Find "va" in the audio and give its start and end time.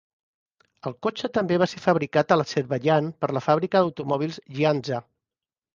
1.63-1.67